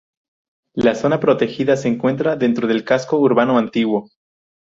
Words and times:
La 0.73 0.95
zona 0.95 1.19
protegida 1.19 1.77
se 1.77 1.87
encuentra 1.87 2.35
dentro 2.35 2.65
del 2.67 2.83
casco 2.83 3.19
urbano 3.19 3.59
antiguo. 3.59 4.09